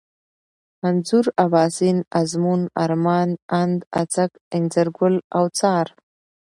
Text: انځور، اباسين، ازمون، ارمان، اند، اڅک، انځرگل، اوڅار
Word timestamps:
انځور، 0.87 1.25
اباسين، 1.45 1.97
ازمون، 2.21 2.61
ارمان، 2.83 3.29
اند، 3.59 3.79
اڅک، 3.99 4.31
انځرگل، 4.55 5.13
اوڅار 5.39 5.85